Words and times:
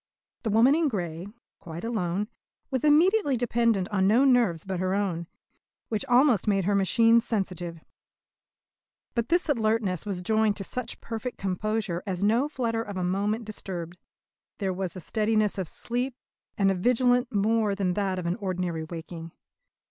The 0.41 0.49
woman 0.49 0.73
in 0.73 0.87
grey, 0.87 1.27
quite 1.59 1.83
alone, 1.83 2.27
was 2.71 2.83
immediately 2.83 3.37
dependent 3.37 3.87
on 3.89 4.07
no 4.07 4.25
nerves 4.25 4.65
but 4.65 4.79
her 4.79 4.95
own, 4.95 5.27
which 5.89 6.03
almost 6.05 6.47
made 6.47 6.65
her 6.65 6.73
machine 6.73 7.21
sensitive. 7.21 7.83
But 9.13 9.29
this 9.29 9.47
alertness 9.47 10.03
was 10.07 10.23
joined 10.23 10.55
to 10.55 10.63
such 10.63 11.01
perfect 11.01 11.37
composure 11.37 12.01
as 12.07 12.23
no 12.23 12.49
flutter 12.49 12.81
of 12.81 12.97
a 12.97 13.03
moment 13.03 13.45
disturbed. 13.45 13.99
There 14.57 14.73
was 14.73 14.93
the 14.93 15.01
steadiness 15.01 15.59
of 15.59 15.67
sleep, 15.67 16.15
and 16.57 16.71
a 16.71 16.73
vigilance 16.73 17.27
more 17.29 17.75
than 17.75 17.93
that 17.93 18.17
of 18.17 18.25
an 18.25 18.37
ordinary 18.37 18.83
waking. 18.83 19.33